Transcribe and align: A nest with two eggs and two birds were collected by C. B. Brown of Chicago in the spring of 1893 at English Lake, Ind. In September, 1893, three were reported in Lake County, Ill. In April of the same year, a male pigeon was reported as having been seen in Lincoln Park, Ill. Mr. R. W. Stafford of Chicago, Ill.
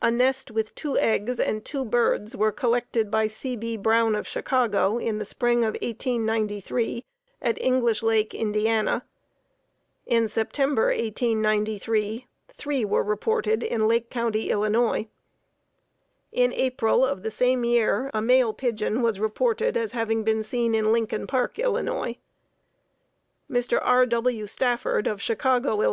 A 0.00 0.10
nest 0.10 0.50
with 0.50 0.74
two 0.74 0.96
eggs 0.96 1.38
and 1.38 1.62
two 1.62 1.84
birds 1.84 2.34
were 2.34 2.52
collected 2.52 3.10
by 3.10 3.26
C. 3.28 3.54
B. 3.54 3.76
Brown 3.76 4.14
of 4.14 4.26
Chicago 4.26 4.96
in 4.96 5.18
the 5.18 5.26
spring 5.26 5.58
of 5.58 5.74
1893 5.82 7.04
at 7.42 7.60
English 7.60 8.02
Lake, 8.02 8.32
Ind. 8.32 8.56
In 10.06 10.26
September, 10.26 10.84
1893, 10.86 12.26
three 12.48 12.82
were 12.86 13.02
reported 13.02 13.62
in 13.62 13.86
Lake 13.86 14.08
County, 14.08 14.48
Ill. 14.48 14.64
In 14.64 15.06
April 16.54 17.04
of 17.04 17.22
the 17.22 17.30
same 17.30 17.62
year, 17.62 18.10
a 18.14 18.22
male 18.22 18.54
pigeon 18.54 19.02
was 19.02 19.20
reported 19.20 19.76
as 19.76 19.92
having 19.92 20.24
been 20.24 20.42
seen 20.42 20.74
in 20.74 20.92
Lincoln 20.92 21.26
Park, 21.26 21.58
Ill. 21.58 21.74
Mr. 23.50 23.78
R. 23.82 24.06
W. 24.06 24.46
Stafford 24.46 25.06
of 25.06 25.20
Chicago, 25.20 25.82
Ill. 25.82 25.90